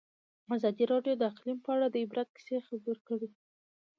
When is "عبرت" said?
2.03-2.27